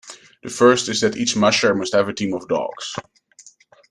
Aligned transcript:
The 0.41 0.49
first 0.49 0.89
is 0.89 1.01
that 1.01 1.15
each 1.15 1.35
musher 1.35 1.75
must 1.75 1.93
have 1.93 2.09
a 2.09 2.13
team 2.15 2.33
of 2.33 2.47
dogs. 2.47 2.95